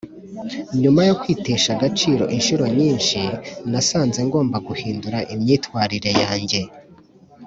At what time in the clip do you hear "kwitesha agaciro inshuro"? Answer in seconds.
1.21-2.63